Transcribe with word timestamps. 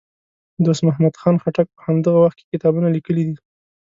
دوست 0.65 0.81
محمد 0.87 1.13
خټک 1.43 1.67
په 1.75 1.79
همدغه 1.87 2.19
وخت 2.21 2.37
کې 2.39 2.45
کتابونه 2.53 2.87
لیکي 2.95 3.13
دي. 3.17 3.27